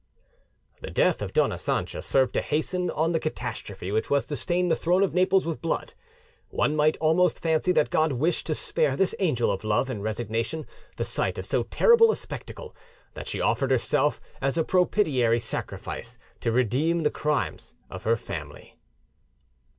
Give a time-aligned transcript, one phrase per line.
[0.81, 4.67] The death of Dona Sancha served to hasten on the catastrophe which was to stain
[4.67, 5.93] the throne of Naples with blood:
[6.49, 10.65] one might almost fancy that God wished to spare this angel of love and resignation
[10.97, 12.75] the sight of so terrible a spectacle,
[13.13, 18.79] that she offered herself as a propitiatory sacrifice to redeem the crimes of her family.